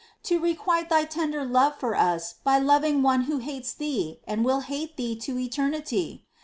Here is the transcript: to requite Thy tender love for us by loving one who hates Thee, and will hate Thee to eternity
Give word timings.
to 0.23 0.39
requite 0.39 0.89
Thy 0.89 1.05
tender 1.05 1.45
love 1.45 1.77
for 1.79 1.93
us 1.95 2.33
by 2.43 2.57
loving 2.57 3.03
one 3.03 3.25
who 3.25 3.37
hates 3.37 3.71
Thee, 3.71 4.19
and 4.25 4.43
will 4.43 4.61
hate 4.61 4.97
Thee 4.97 5.15
to 5.17 5.37
eternity 5.37 6.25